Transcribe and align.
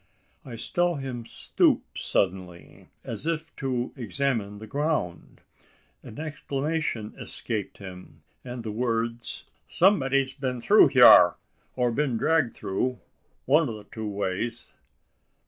I 0.43 0.55
saw 0.55 0.95
him 0.95 1.27
stoop 1.27 1.95
suddenly, 1.95 2.89
as 3.03 3.27
if 3.27 3.55
to 3.57 3.93
examine 3.95 4.57
the 4.57 4.65
ground. 4.65 5.41
An 6.01 6.17
exclamation 6.17 7.13
escaped 7.19 7.77
him, 7.77 8.23
and 8.43 8.63
the 8.63 8.71
words: 8.71 9.45
"Someb'dy's 9.69 10.33
crawled 10.33 10.63
through 10.63 10.87
hyar, 10.89 11.35
or 11.75 11.91
been 11.91 12.17
dragged 12.17 12.55
through 12.55 12.99
one 13.45 13.69
o' 13.69 13.77
the 13.77 13.83
two 13.91 14.07
ways." 14.09 14.71